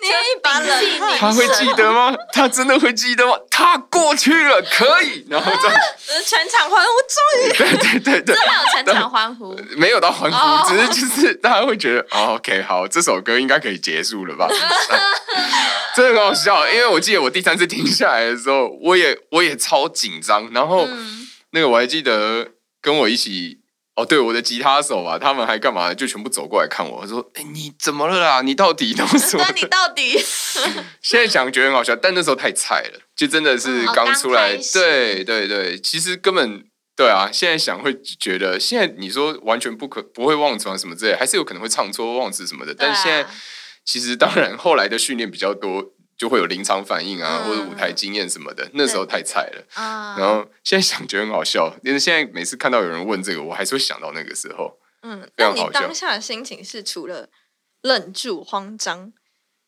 [0.07, 2.15] 捏一把冷汗，他会记得吗？
[2.31, 3.33] 他真的会记得吗？
[3.51, 5.77] 他过去了，可以， 然后这样，
[6.25, 14.47] 全场欢呼，终于，对对对对，真的有全场欢呼，没有到欢呼，只是就是大家会觉得，OK，好，这首歌应该可以结束了吧？
[15.95, 20.87] 真的很好笑，因为我记得我第三次停下来的时候，我也我也超紧张，然后
[21.51, 22.47] 那个我还记得
[22.81, 23.59] 跟我一起。
[23.97, 25.91] 哦，对，我的吉他手啊，他们还干嘛？
[25.91, 28.41] 就全部走过来看我，说：“哎，你怎么了啦？
[28.43, 29.43] 你到底弄什么？
[29.55, 30.15] 你到底？”
[31.01, 34.55] 现在想觉得很好笑，但那时候太菜了，就真的是刚出来。
[34.71, 36.63] 对对对，其实根本
[36.95, 37.29] 对啊。
[37.33, 42.75] 现在想会觉得，现在你说完全不可不会忘词什么之类，还是有可能会唱错、忘词什么的。
[42.77, 43.27] 但是现在
[43.83, 45.93] 其实当然后来的训练比较多。
[46.17, 48.67] 就会有临场反应啊，或者舞台经验什么的。
[48.73, 49.63] 那时候太菜了，
[50.17, 51.71] 然后现在想觉得很好笑。
[51.83, 54.79] 因为现在每次看到有人问这个，我还是会想到那个时候。
[55.03, 57.29] 嗯，那你当下的心情是除了
[57.83, 59.13] 愣住、慌张，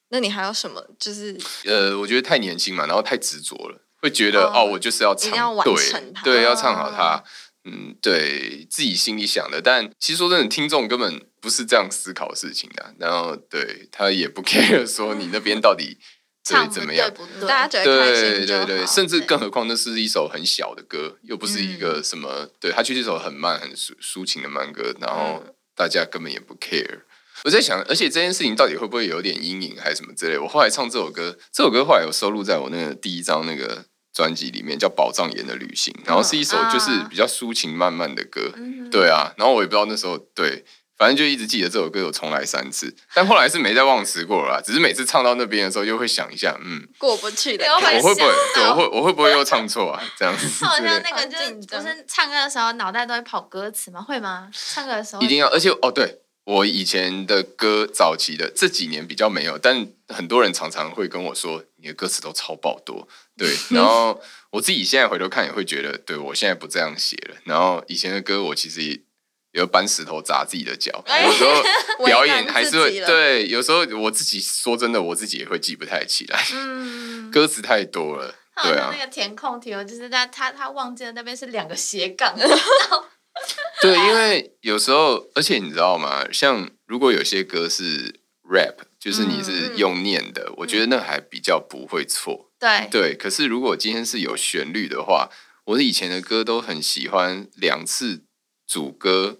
[0.09, 0.87] 那你还有什么？
[0.97, 5.31] 就是呃，我觉得太年轻嘛，然后太执着了，会觉得哦，我就是要唱，
[5.63, 5.75] 对
[6.23, 7.23] 对，要唱好它。
[7.65, 12.95] 嗯，对自己心里想的，但其实说真的，听众根本不是这样思考事情的。
[12.97, 15.99] 然后对他也不 care 说你那边到底。
[16.47, 17.11] 对，怎么样？
[17.41, 22.49] 大家觉得开心对对对，甚至更何况那是一首很小的歌，又不是一个什么。
[22.59, 25.43] 对他就是一首很慢、很抒抒情的慢歌，然后
[25.75, 27.01] 大家根本也不 care。
[27.43, 30.37] 我在想，而且这件事情到底会不会有点阴影，还是什么之类？
[30.39, 38.51] 我后来唱这首歌，这首歌后来有收录在我那个第一张那个专辑里面，叫《宝藏岩的旅行》，然后是一首就是比较抒情、慢慢的歌。
[38.89, 40.65] 对啊，然后我也不知道那时候对。
[40.99, 44.61] 反正就一直记得这首歌有重来三次，但后来是没再忘词过了。
[44.61, 47.65] 只是每次唱到那边的时候，又会想一下，嗯，过不去的。
[47.73, 48.25] 我会不会？
[48.67, 50.03] 我会我会不会又唱错啊？
[50.17, 50.65] 这样子。
[50.65, 54.01] 好像那个就是不是唱歌的时候脑袋都会跑歌词吗？
[54.01, 54.51] 会吗？
[54.53, 55.47] 唱歌的时候一定要。
[55.47, 63.07] 而且哦，对我以前的歌早期的这几年比较没有，但很多人常常会跟我说，你的歌词都超爆多。
[63.37, 67.37] 对， 然后我自己现在回头看也会觉得，对我现在不这样写了。
[67.45, 69.05] 然后以前的歌，我其实。
[69.51, 71.63] 有搬石头砸自己的脚，有时候
[72.05, 76.39] 表演还是会对，有时候我自己说真的，我自己也会记不太起来，
[77.31, 78.35] 歌词太多了。
[78.61, 82.35] 对啊，那个填空题，就是他他他忘记了那边是两个斜杠。
[83.81, 86.25] 对，因为有时候，而且你知道吗？
[86.31, 92.51] 像如果有些歌是 rap，就是你是用念的，我觉得那还比较不会错。
[92.59, 95.29] 对对，可是如果今天是有旋律的话，
[95.65, 98.25] 我以前的歌都很喜欢两次。
[98.69, 99.39] 主歌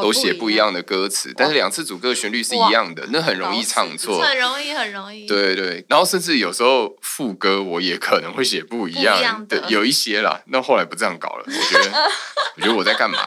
[0.00, 5.26] 都写不一样的歌词，但是两次主歌的旋律是一样的，那很容易唱错，很容易，很容易。
[5.26, 10.40] 对对，然后甚至有时候副歌我也可能会写不一样的，有一些啦。
[10.46, 11.90] 那后来不这样搞了，我觉得，
[12.56, 13.26] 我觉得我在干嘛？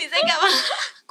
[0.00, 0.48] 你在干嘛？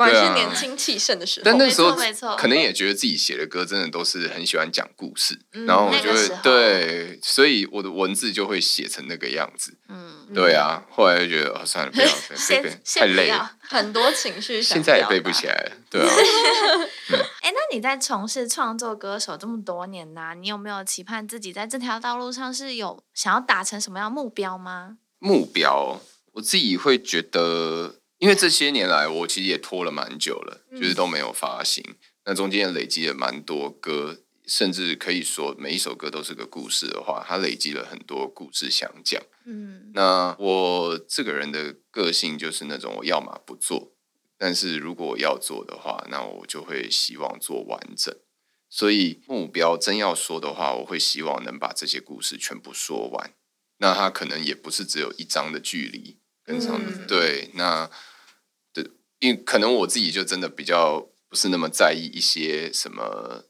[0.02, 1.96] 关是年轻气盛的时候，但那时候
[2.36, 9.78] 可能也觉得自己写的歌真的都是很喜欢讲故事，然后我就会对，所以我的文字就会写成那个样子。
[9.88, 12.08] 嗯，对啊，后来就觉得哦，算了，不要，
[12.96, 15.72] 太累了，很多情绪，现在也背不起来了。
[15.90, 16.08] 对啊，
[17.42, 24.98] 哎，那你在从事创作歌手这么多年呢，你有没有期盼自己在这条道路上是有想要达成什么样目标吗？
[25.20, 26.02] 目标。
[26.34, 31.84] 我自己会觉得，因为这些年来我其实也拖了蛮久了，就是都没有发行。
[32.23, 39.19] 那中间累积了蛮多歌，甚至可以说每一首歌都是个故事的话，它累积了很多故事想讲。
[39.45, 43.91] 嗯那我这个人的个性就是那种我要么不做，
[44.38, 48.15] 但是如果我要做的话，那我就会希望做完整。
[48.69, 53.34] 所以目标真要说的话，我会希望能把这些故事全部说完。
[53.79, 57.93] 那它可能也不是只有一张的距离跟上的、嗯对，那对，
[59.21, 63.45] 因为可能我自己就真的比较不是那么在意一些什么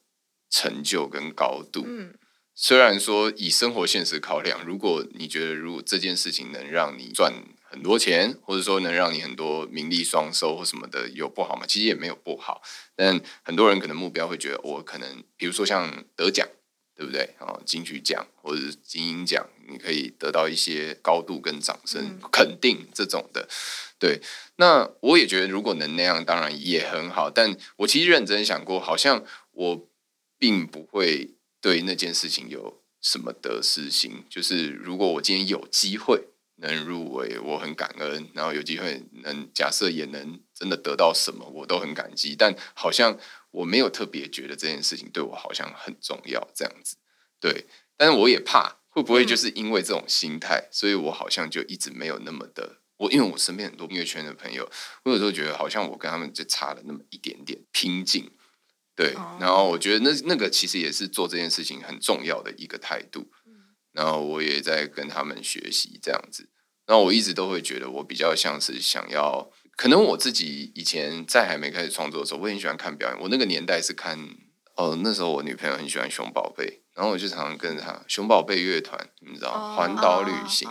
[0.49, 1.83] 成就跟高度。
[1.87, 2.13] 嗯
[2.53, 11.65] 虽然说以生活现实考量，如果你觉得如果这件事情能让你赚很多钱，或者说能让你很多名利双收或什么的，有不好吗？
[11.65, 12.61] 其实也没有不好，
[12.95, 16.47] 但很多人可能目标会觉得，我可能比如说像得奖，
[17.01, 17.23] 对不对？
[17.39, 23.49] 啊，金曲奖或者是金鹰奖，你可以得到一些高度跟掌声、嗯肯定这种的。
[23.97, 24.21] 对，
[24.57, 27.31] 那我也觉得如果能那样，当然也很好。
[27.31, 29.89] 但我其实认真想过，好像我
[30.37, 34.23] 并不会对那件事情有什么得失心。
[34.29, 42.35] 就是如果我今天有机会能入围，我很感恩；然后有机会能假设也能真的得到什么，我都很感激。
[42.37, 43.17] 但好像
[43.49, 46.97] 我没有特别觉得这件事情对我好像很重要这样子。
[47.39, 47.65] 对，
[47.97, 52.77] 但是我也怕会不会就是因为这种心态，所以我好像就一直没有那么的。
[52.97, 54.69] 我因为我身边很多音乐圈的朋友，
[55.03, 58.29] 我有时候觉得好像我跟他们就差了那么一点点拼劲，
[58.95, 59.15] 对。
[59.15, 63.31] 哦然后我觉得那那个其实也是做这件事情很重要的一个态度。
[63.91, 66.47] 然后我也在跟他们学习这样子。
[66.85, 69.49] 然后我一直都会觉得我比较像是想要，
[69.81, 73.19] 可能我自己以前在还没开始创作的时候，我也很喜欢看表演。
[73.19, 74.15] 我那个年代是看
[74.75, 80.69] 哦，那时候我女朋友很喜欢熊宝贝，然后我就常常跟着她熊宝贝乐团，你知道哦环岛旅行，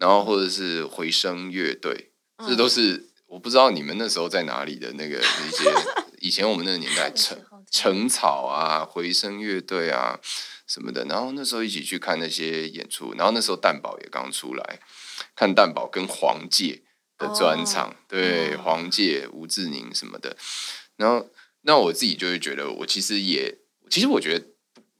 [0.00, 2.10] 然后或者是回声乐队，
[2.44, 5.72] 这都是我不知道你们那时候在哪里的那个一些，
[6.18, 10.18] 以前我们那个年代那时橙橙草啊、回声乐队啊
[10.66, 14.80] 什么的，然后那时候一起去看那些演出，然后那时候蛋宝也刚出来，
[15.36, 16.82] 看蛋宝跟黄玠
[17.18, 20.36] 的专场，对哦黄玠、吴志宁什么的，
[20.96, 21.30] 然后
[21.62, 23.58] 那我自己就会觉得，我其实也，
[23.90, 24.46] 其实我觉得。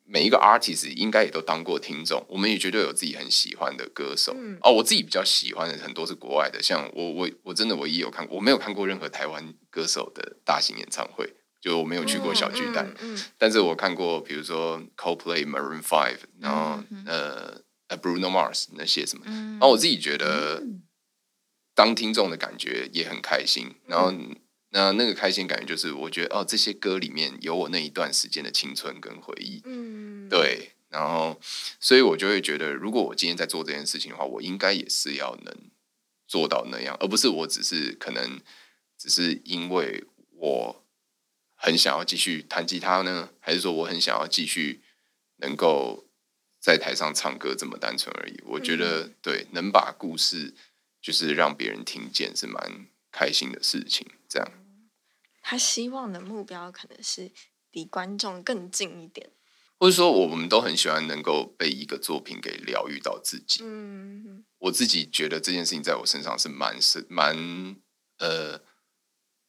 [0.06, 4.34] 每一个 artist 应该也都当过听众，我们也绝对有自己很喜欢的歌手。
[4.36, 4.58] 嗯。
[4.60, 13.24] 哦，我自己比较喜欢的很多是国外的，像我我我真的唯一有看过，我没有看过任何台湾歌手的大型演唱会，就我没有去过小巨蛋，嗯嗯。
[13.38, 19.52] 但是我看过，比如说 Coldplay、Maroon Five，然后、呃呃 Bruno Mars 那些什么，嗯。
[19.52, 20.82] 然后我自己觉得嗯
[21.74, 24.12] 当听众的感觉也很开心，然后
[24.70, 31.40] 那那个开心感觉就是我觉得哦，这些歌里面有我那一段时间的青春跟回忆，嗯，对，然后
[31.78, 35.54] 所以我就会觉得，如果我今天在做这件事情的话，我应该也是要能
[36.26, 38.40] 做到那样，而不是我只是可能
[38.98, 40.84] 只是因为我
[41.54, 44.82] 很想要继续弹吉他呢，还是说我很想要继续
[45.36, 46.06] 能够
[46.60, 48.40] 在台上唱歌这么单纯而已。
[48.44, 50.54] 我觉得、对，能把故事
[51.04, 54.06] 就是让别人听见是蛮开心的事情。
[54.26, 54.50] 这样，
[55.42, 57.30] 他希望的目标可能是
[57.72, 59.30] 离观众更近一点。
[59.78, 63.62] 或者说我们都很喜欢能够被一个作品给疗愈到自己。
[63.62, 67.76] 嗯我自己觉得这件事情在我身上是蛮是蛮
[68.18, 68.62] 呃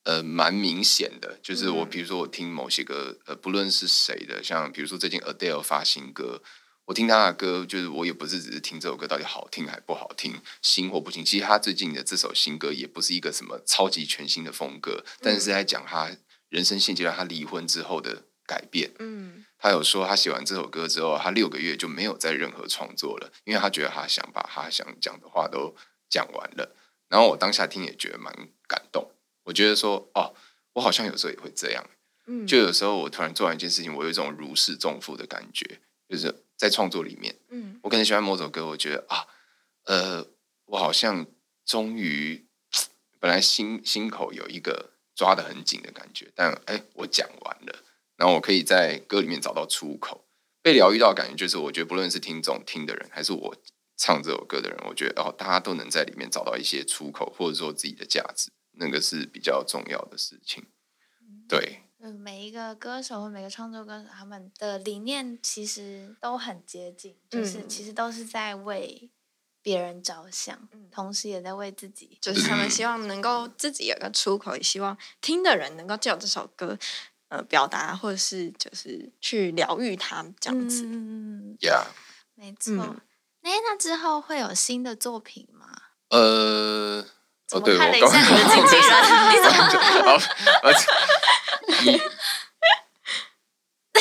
[0.04, 6.44] 呃蛮明显的，就是我嗯比如说我听某些歌，呃，不论是谁的，像比如说最近 Adele 发新歌，
[6.86, 11.26] 我听他的歌，就是我也不是只是听这首歌到底好听还不好听，新或不新。
[11.26, 16.12] 其实他最近的这首新歌也不是一个什么超级全新的风格，但是是在讲他
[16.50, 18.92] 人生现阶段他离婚之后的改变。
[19.00, 25.76] 嗯他有说，他写完这首歌之后，他六个月就没有再任何创作了，因为他觉得他想把他想讲的话都
[26.08, 26.76] 讲完了。
[27.10, 28.32] 然后我当下听也觉得蛮
[28.68, 29.10] 感动，
[29.46, 30.36] 我觉得说，哦，
[30.74, 31.84] 我好像有时候也会这样，
[32.28, 37.80] 嗯，就有时候我突然做完一件事情，我有一种如释重负的感觉，就是在创作里面，嗯。
[37.84, 39.28] 我可能喜欢某首歌，我觉得啊，
[39.84, 40.28] 呃，
[40.66, 41.26] 我好像
[41.66, 42.46] 终于
[43.20, 47.84] 本来心心口有一个抓得很紧的感觉，但哎，我讲完了，
[48.16, 50.26] 然后我可以在歌里面找到出口，
[50.62, 53.56] 被疗愈到的感觉就是，我觉得不论是听众听的人，还是我
[53.98, 60.66] 唱这首歌的人，我觉得哦，大家都能在里面找到一些出口，或者说自己的价值，那个是比较重要的事情。
[61.48, 69.10] 对，嗯，每一个歌手或每个创作歌手，他们的理念其实都很接近，就是嗯其实都是在为
[69.64, 72.20] 别人着想，嗯同时也在为自己。
[72.22, 76.78] 就是他们希望能够自己有个出口，也希望听的人能够借由这首歌，
[77.30, 80.84] 呃，表达或者是就是去疗愈他这样子。
[80.86, 81.88] 嗯，呀、
[82.36, 82.76] 没错。
[82.76, 83.02] 嗯
[83.42, 85.70] 哎、那之后会有新的作品吗？
[86.10, 87.06] 呃，
[87.52, 88.86] 哦，对，我刚下你的经纪人，
[89.32, 89.56] 你怎么？
[90.04, 90.18] 好，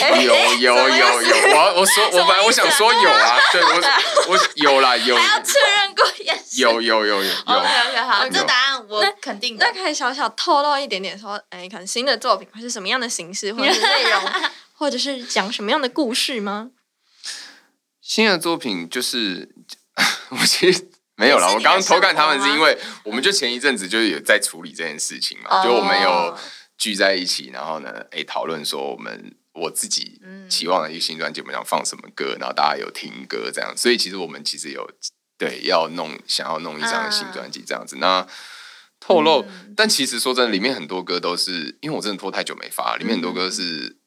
[0.01, 3.69] 呃你有有有有，我我说我本来我想说有啊，对我
[4.29, 6.45] 我有啦有还要确认过眼神。
[6.61, 9.71] 有有有有有 OK OK，好，这答案我肯定那。
[9.73, 14.23] 可以小小透露一点点说，哎，可能新的作品会是什么样的形式，或者是内容，
[14.75, 16.71] 或者是讲什么样的故事吗？
[18.03, 19.55] 新的作品就是
[20.31, 25.65] 我其实没有啦，也是你的我刚刚偷看他们是因为我们就前一阵子就是有在处理这件事情嘛，哦。
[25.65, 26.37] 就我们有
[26.77, 30.49] 聚在一起，然后呢，哎，讨论说我们我自己嗯。
[30.51, 34.89] 期望的一个新专辑，我们想放什么歌，然后大家有听歌这样，所以其实我们其实有
[35.39, 38.27] 对要弄想要弄一张新专辑这样子，那。
[39.01, 39.75] 透露，嗯。
[39.77, 43.99] 但其实说真的，里面很多歌都是因为我真的拖太久没发，里面很多歌是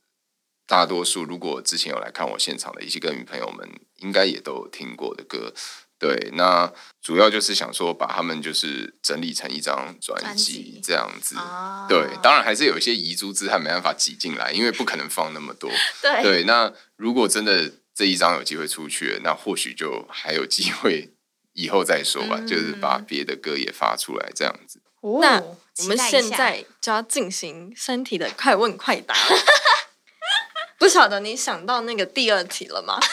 [0.65, 5.54] 大多数如果之前有来看我现场的一些歌迷朋友们，应该也都有听过的歌。
[6.00, 11.36] 对，那主要就是想说把他们就是整理成一张专专辑辑这样子。
[11.38, 15.72] 哦对，当然还是有一些遗珠之憾没办法挤进来，因为不可能放那么多。
[16.02, 21.14] 对对，那如果真的这一张有机会出去，那或许就还有机会
[21.54, 24.80] 以后再说吧，就是把嗯别的歌也发出来这样子。
[25.22, 29.16] 那哦我们现在就要进行身体的快问快答。
[30.78, 33.00] 不晓得你想到那个第二题了吗？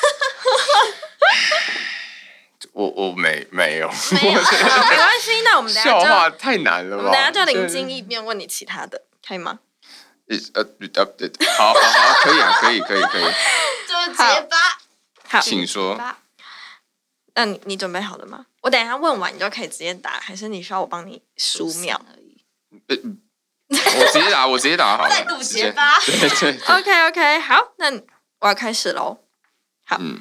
[2.75, 3.89] 我我没没有，
[4.21, 4.51] 没有好
[4.91, 7.05] 没关系，那我们等下笑话太难了吧？
[7.05, 9.61] 我们等下就灵对机一变问你其他的，可以吗？
[10.29, 10.63] 呃呃
[10.95, 13.25] 呃，呃好好好，可以啊，可以可以可以，
[13.87, 14.57] 就结巴，
[15.29, 15.97] 好，请说。
[17.37, 18.47] 那你你准备好了吗？
[18.63, 22.45] 我等一下问完你就可以直接打，还是你需要我帮你数秒而已。
[22.89, 22.97] 呃
[23.69, 25.11] 我直接打，我直接打好了。
[25.15, 27.91] 再度直接结巴对对对，？OK OK，好，那
[28.41, 29.19] 我要开始喽。
[29.99, 30.19] 嗯，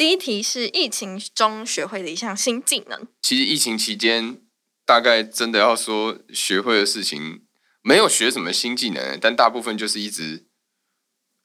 [0.00, 4.40] 第一题是疫情中学会的一项新技能，其实疫情期间，
[4.86, 7.44] 大概真的要说学会的事情，
[7.82, 10.46] 没有学什么新技能，但大部分就是一直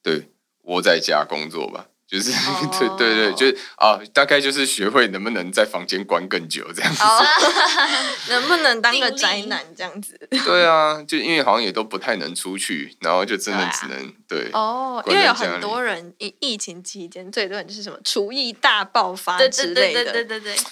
[0.01, 1.89] 对窝在家工作吧。
[2.07, 2.31] 就是、
[2.77, 7.01] 对对对，就是啊，大概就是学会能不能在房间关更久这样子。
[7.03, 7.25] 哦，
[8.29, 10.15] 能不能当个宅男这样子？
[10.45, 20.63] 对啊，就因为好像也都不太能出去，然后就真的只能对哦，因关为有很多人疫疫情期间最多人就是什么厨艺大爆发对之对对类的，对对对对，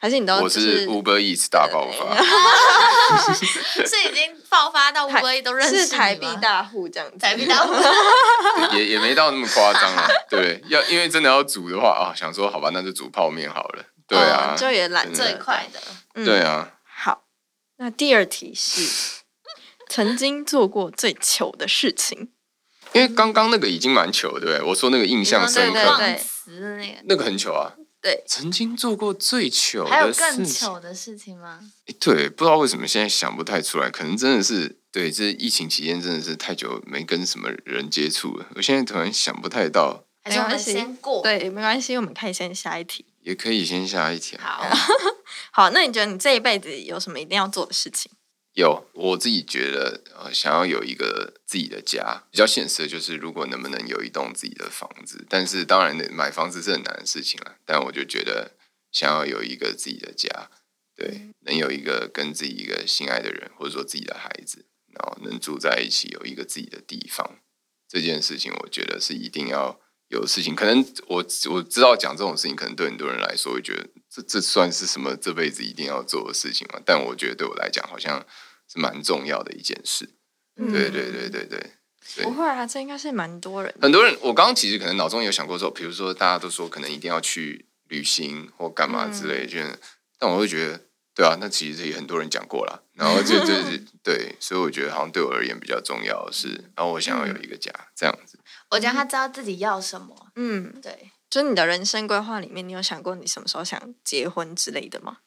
[0.00, 2.16] 还是你都我就是是 Uber Eats 大爆发，
[3.84, 7.74] 是已经爆发到乌台龟都认识台币大户这样子，台币大户，
[8.76, 10.06] 也也没到那么夸张啊。
[10.30, 13.84] 对，要因为真的要煮的话啊，想说好吧，那就煮泡面好了。
[14.06, 15.80] 对啊，哦就也懒最快的。
[16.14, 17.24] 嗯对啊，好，
[17.78, 19.22] 那第二题是
[19.88, 22.30] 曾经做过最糗的事情，
[22.92, 24.62] 因为刚刚那个已经蛮糗的，对不对？
[24.70, 25.96] 我说那个印象深刻，
[26.46, 27.72] 对那个很糗啊。
[28.08, 31.60] 对，曾经做过最糗还有更，糗的事情吗？
[31.84, 43.04] 诶对，不知道为什么现在想不太出来，可能真的是对，这疫情期间真的是太久没跟什么人接触了，我现在突然想不太到，还是我们没关系先过？，对，没关系，我们可以先下一题。
[43.20, 44.38] 也可以先下一题。
[44.38, 44.64] 好，
[45.52, 48.10] 好，那你觉得你这一辈子有什么一定要做的事情？
[48.60, 55.24] 有，我自己觉得，呃，想要有一个自己的家，比较现实的就是，如果能不能有一栋自己的房子。
[55.28, 57.54] 但是当然，买房子是很难的事情了。
[57.64, 58.56] 但我就觉得，
[58.90, 60.50] 想要有一个自己的家，
[60.96, 67.38] 对，能有一个跟自己一个心爱的人，或者说自己的孩子，然后能住在一起，有一个自己的地方，
[67.88, 70.56] 这件事情，我觉得是一定要有事情。
[70.56, 76.80] 可能我我知道讲这种事情，可能对很多人来说会觉得这这算是什么这辈子一定要做的事情嘛？
[76.84, 78.26] 但我觉得对我来讲，好像
[78.68, 80.08] 是蛮重要的一件事。
[80.56, 81.72] 嗯对对对对对。
[82.22, 83.74] 不会啊，这应该是蛮多人。
[83.82, 89.78] 很多人，我刚刚其实可能脑中有想过说，比如说大家都说可能一定要去旅行或干嘛之类的，就
[90.18, 90.80] 但我会觉得，
[91.14, 98.38] 对啊，那其实也很多人讲过了，然后就就 是对，所以我觉得好像对我而言比较重要的是，然后我想要有一个家，这样子。
[98.70, 100.28] 我觉得他知道自己要什么。
[100.36, 105.18] 嗯，对，就是你的人生规划里面，你有想过你什么时候想结婚之类的吗？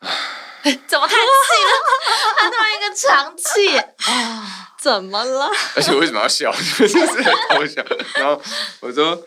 [0.86, 1.70] 怎么叹气了？
[2.38, 3.78] 他突然一个长气
[4.10, 4.72] 啊！
[4.78, 5.50] 怎么了？
[5.74, 6.52] 而且为什么要笑？
[6.78, 7.84] 就是很好笑。
[8.14, 8.40] 然后
[8.80, 9.26] 我说，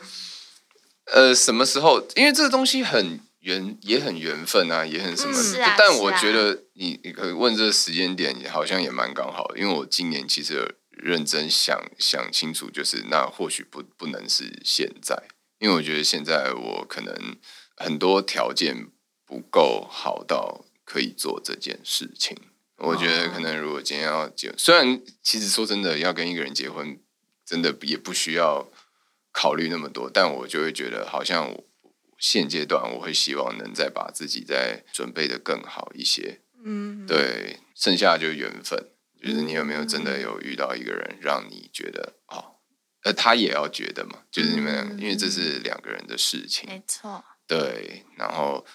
[1.05, 1.99] 呃，什么时候？
[2.15, 5.35] 因为这个东西很缘，也很缘分啊，也很什么。
[5.77, 9.59] 但我觉得你你可以问这个时间点，好像也蛮刚好的。
[9.59, 15.21] 因为我今年其实认真想想清楚，就是那或许不不能是现在，
[15.59, 17.35] 因为我觉得现在我可能
[17.75, 18.87] 很多条件
[19.25, 22.35] 不够好到可以做这件事情。
[22.77, 26.99] 我觉得可能如果今天要结，虽然其实说真的，要跟一个人结婚，
[27.45, 28.67] 真的也不需要
[29.31, 31.65] 考虑那么多，但我就会觉得好像我
[32.17, 36.41] 现阶段我会希望能再把自己再准备的更好一些。
[36.63, 42.55] 嗯，对，剩下就是缘分，就是你有没有真的有遇到一个人，让你觉得哦，
[43.03, 46.69] 呃，他也要觉得嘛，就是你们两个，因为这是两个人的事情。
[46.69, 48.65] 没错，对，然后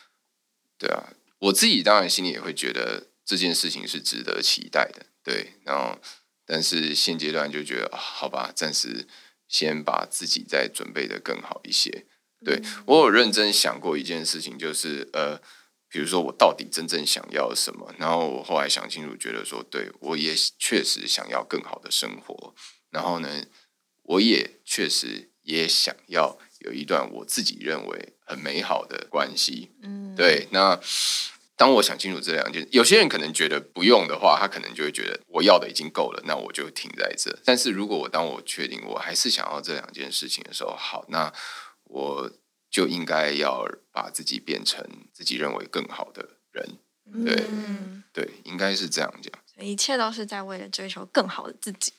[0.79, 5.99] 对啊，我自己当然心里也会觉得这件事情是值得期待的，对，然后
[6.47, 9.07] 但是现阶段就觉得、啊好吧，暂时
[9.49, 12.07] 先把自己再准备的更好一些。
[12.45, 15.41] 对我有认真想过一件事情，就是呃，
[15.89, 22.55] 比如说我到底真正想要什么，然后我后来想清楚，觉得说，对我也确实想要更好的生活，
[22.91, 23.47] 然后呢，
[24.03, 30.81] 我也确实也想要有一段我自己认为很美好的关系，嗯，对，那
[31.57, 37.39] 当我想清楚这两件，有些人可能觉得不用的话，他可能就会觉得我要的已经够了，那我就停在这。
[37.45, 41.33] 但是如果我当我确定我还是想要这两件事情的时候，好，那
[41.85, 42.31] 我
[42.71, 46.79] 就应该要把自己变成自己认为更好的人。
[47.25, 49.33] 对嗯对，应该是这样讲。
[49.65, 51.93] 一切都是在为了追求更好的自己。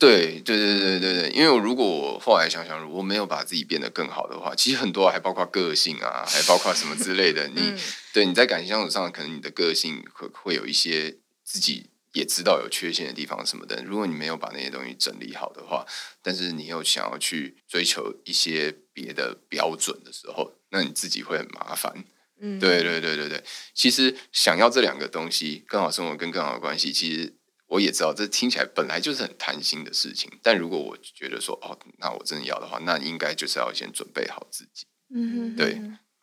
[0.00, 7.46] 对对对对对对，因为我如果我后来想想，如果没有把自己变得更好的话，其实很多还包括个性啊，还包括什么之类的。
[7.54, 7.78] 你、嗯
[8.12, 13.84] 对你在感情相处上，可能你的个性会会有一些自己也知道有缺陷的地方什么的。
[13.84, 15.86] 如果你没有把那些东西整理好的话，
[16.22, 22.02] 但是你又想要去追求一些别的标准的时候，那你自己会很麻烦。
[22.40, 23.44] 嗯，对对对对对，
[23.74, 27.34] 其实想要这两个东西，更好生活跟更好的关系，其实
[27.70, 30.30] 我也知道，这听起来本来就是很贪心的事情。
[30.42, 34.86] 但如果我觉得说，哦，那我真的要的话，那应该就是要先准备好自己。
[35.14, 35.80] 嗯哼对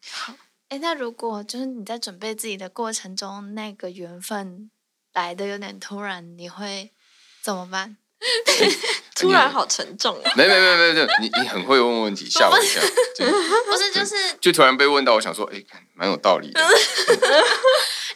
[0.10, 0.34] 好，
[0.70, 4.70] 哎，那如果就是你在准备自己的过程中，那个缘分
[5.14, 6.92] 来的有点突然，你会
[7.42, 7.98] 怎么办？
[9.16, 10.32] 突然好沉重啊。
[10.36, 12.82] 没没没没没，你你很会问问题， 吓我一跳。
[13.66, 16.62] 不是，就是就突然被问到，我想说，哎，看蛮有道理的。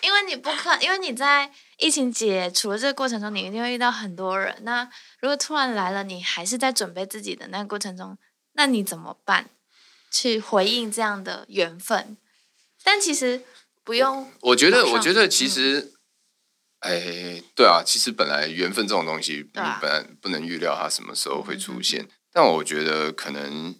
[0.01, 1.51] 因为你不可，因为你在
[1.81, 4.55] 疫情解除的这个过程中，你一定会遇到很多人。
[4.61, 4.87] 那
[5.19, 8.17] 如果突然来了，你还是在准备自己的那个过程中，
[8.53, 9.49] 那你怎么办？
[10.11, 12.17] 去回应这样的缘分？
[12.83, 13.41] 但其实
[13.83, 15.93] 不用，我觉得，我觉得其实，
[16.81, 22.07] 哎，对啊，其实本来缘分这种东西，你本来不能预料它什么时候会出现。
[22.31, 23.75] 但我觉得可能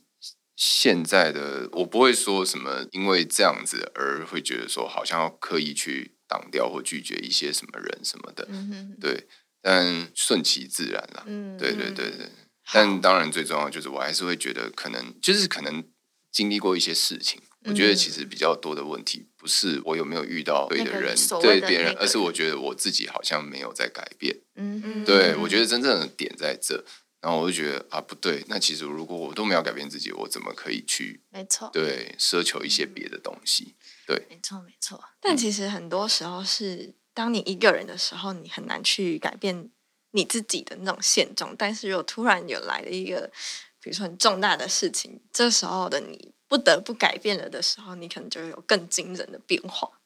[0.56, 8.48] 现在的我不会说什么，因为这样子而会觉得说好像要刻意去挡掉或拒绝一些什么人什么的。
[8.50, 9.28] 嗯，对，
[9.62, 11.24] 但顺其自然啦。
[11.28, 12.30] 嗯，对对对对。
[12.72, 15.84] 但当然最重要就是我还是会觉得可能就是可能
[16.32, 24.40] 经历过一些事情，我觉得嗯其实比较多的问题不是我有没有遇到对的人对别人，而是我觉得我自己好像没有在改变。
[24.56, 26.86] 嗯嗯，对我觉得真正的点在这，
[27.22, 33.76] 然后我就觉得啊不对，那其实如果我都没有改变自己，我怎么可以去没错，对奢求一些别的东西？
[34.08, 39.70] 对没错，没错，但其实很多时候是，当你一个人的时候，你很难去改变
[40.12, 41.56] 你自己的那种现状。
[41.56, 43.32] 但是如果突然有来了一个，
[43.80, 50.01] 比如说很重大的事情，这时候的你不得不改变了的时候，你可能就有更惊人的变化。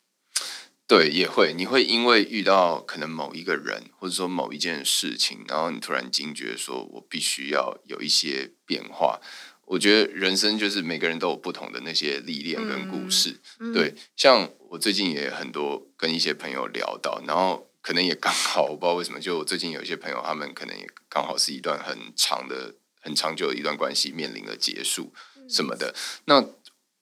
[0.88, 9.20] 对，也会，你会因为遇到可能某一个人，或者说某一件事情，然后你突然惊觉，说我必须要有一些变化。
[9.66, 13.40] 我觉得人生就是每个人都有不同的那些历练跟故事。
[13.60, 25.12] 嗯，对，像我最近也很多跟一些朋友聊到，然后可能也刚好，我不知道为什么，就我最近有一些朋友，他们可能也刚好是一段很长的、很长久的一段关系面临了结束
[25.50, 25.96] 什么的。
[26.26, 26.46] 那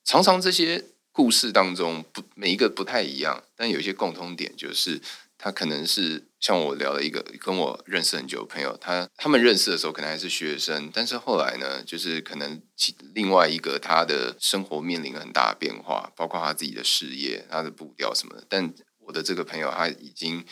[0.02, 0.82] 常常这些
[1.14, 5.00] 故事当中，不每一个不太一样，但有一些共通点，就是
[5.38, 18.44] 他可能是像我聊了一个跟我认识很久的朋友，他他们认识的时候可能还是学生，但是后来呢，就是可能其另外一个他的生活面临了很大的变化，包括他自己的事业、他的步调什么的。
[18.48, 20.44] 但我的这个朋友他已经，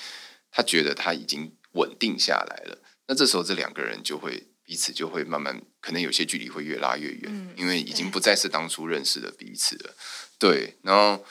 [0.53, 9.95] 他觉得他已经稳定下来了，那这时候这两个人就会彼此就会慢慢，可能有些距离会越拉越远，嗯因为已经不再是当初认识的彼此了。
[10.39, 11.23] 对，然后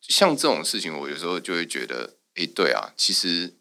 [0.00, 3.54] 像这种事情，我有时候就会觉得，诶，对啊，其实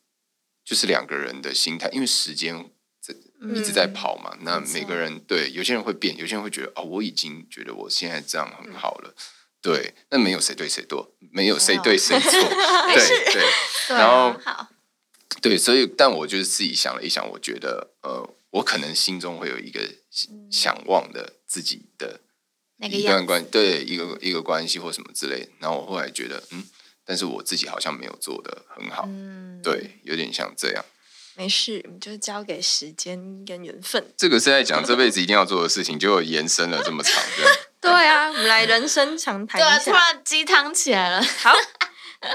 [0.66, 3.14] 就是两个人的心态，因为时间在
[3.54, 4.36] 一直在嗯跑嘛。
[4.42, 9.14] 那每个人对有些人会变，有些人会觉得，哦，我已经觉得我现在这样很好了。
[9.62, 12.32] 对，那没有谁对谁错，没有谁对谁错。
[12.96, 13.34] 对对
[13.90, 14.36] 对然后
[15.40, 18.28] 对，所以但我就是自己想了一想，我觉得，呃，
[18.58, 19.82] 我可能心中会有一个
[20.52, 22.22] 想望的自己的
[22.82, 26.64] 一段关对一个一个关系或什么之类然后我后来觉得嗯
[27.06, 29.62] 但是我自己好像没有做的很好嗯。
[29.64, 30.84] 对有点像这样。
[31.36, 34.12] 没事我们就交给时间跟缘分。
[34.18, 37.24] 这个是在讲这辈子一定要做的事情就延伸了这么长
[37.80, 37.92] 对。
[37.92, 41.22] 啊我们来人生长谈对啊突然鸡汤起来了。
[41.22, 41.54] 好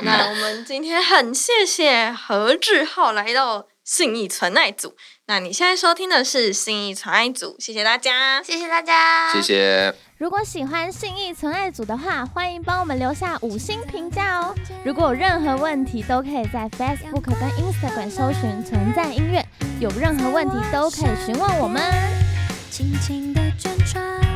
[0.03, 4.97] 那我们今天很谢谢何志浩来到信义存爱组
[5.27, 9.95] 那你现在收听的是《信意存爱组》，谢谢大家，谢谢大家，谢谢。
[10.19, 14.53] 如果喜欢《信义存爱组》的话，欢迎帮我们留下五星评价哦。
[14.85, 19.45] 如果有任何问题，都可以在 Facebook 跟 Instagram 搜寻“存在音乐”，
[19.81, 21.81] 有任何问题都可以询问我们。
[22.71, 24.32] 轻轻的转。